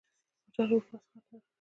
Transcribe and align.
پاچا 0.43 0.63
له 0.69 0.73
اروپا 0.77 0.95
څخه 1.01 1.19
ته 1.25 1.33
راغی. 1.37 1.47